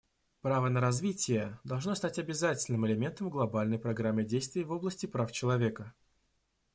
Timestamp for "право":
0.41-0.67